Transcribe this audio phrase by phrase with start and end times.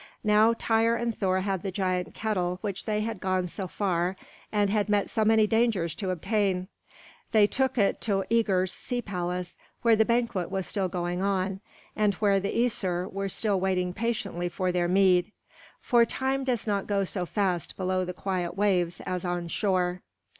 [0.23, 4.15] Now Tŷr and Thor had the giant kettle which they had gone so far
[4.51, 6.69] and had met so many dangers to obtain.
[7.33, 11.61] They took it to Œgir's sea palace, where the banquet was still going on,
[11.95, 15.31] and where the Æsir were still waiting patiently for their mead;
[15.79, 20.01] for time does not go so fast below the quiet waves as on shore.